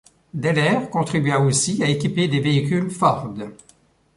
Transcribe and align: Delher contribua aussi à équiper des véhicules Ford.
Delher 0.33 0.89
contribua 0.89 1.37
aussi 1.39 1.83
à 1.83 1.87
équiper 1.87 2.27
des 2.27 2.39
véhicules 2.39 2.89
Ford. 2.89 3.31